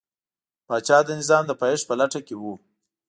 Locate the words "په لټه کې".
1.87-2.35